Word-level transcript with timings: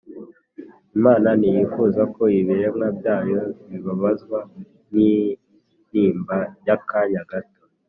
Imana 0.97 1.29
ntiyifuza 1.39 2.01
ko 2.15 2.23
ibiremwa 2.39 2.87
byayo 2.97 3.41
bibabazwa 3.69 4.39
n’intimba 4.93 6.37
y’akanya 6.67 7.21
gato 7.31 7.61